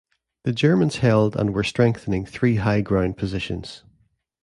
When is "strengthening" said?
1.63-2.25